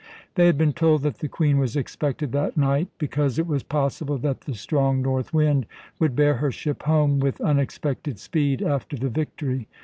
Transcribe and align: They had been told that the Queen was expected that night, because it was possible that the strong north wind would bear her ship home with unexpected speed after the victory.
They 0.33 0.47
had 0.47 0.57
been 0.57 0.73
told 0.73 1.03
that 1.03 1.19
the 1.19 1.27
Queen 1.27 1.59
was 1.59 1.75
expected 1.75 2.31
that 2.31 2.57
night, 2.57 2.87
because 2.97 3.37
it 3.37 3.45
was 3.45 3.61
possible 3.61 4.17
that 4.17 4.41
the 4.41 4.55
strong 4.55 5.03
north 5.03 5.31
wind 5.31 5.67
would 5.99 6.15
bear 6.15 6.37
her 6.37 6.51
ship 6.51 6.81
home 6.81 7.19
with 7.19 7.39
unexpected 7.39 8.17
speed 8.17 8.63
after 8.63 8.97
the 8.97 9.09
victory. 9.09 9.67